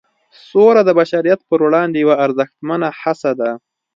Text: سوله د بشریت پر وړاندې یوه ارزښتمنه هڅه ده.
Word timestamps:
سوله 0.49 0.81
د 0.85 0.89
بشریت 0.99 1.39
پر 1.49 1.59
وړاندې 1.67 1.97
یوه 2.03 2.15
ارزښتمنه 2.25 2.87
هڅه 3.01 3.31
ده. 3.39 3.51